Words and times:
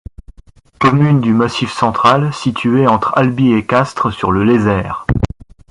Commune 0.79 1.21
du 1.21 1.31
Massif 1.31 1.71
central 1.71 2.33
située 2.33 2.87
entre 2.87 3.15
Albi 3.19 3.53
et 3.53 3.67
Castres, 3.67 4.11
sur 4.11 4.31
le 4.31 4.43
Lézert. 4.43 5.05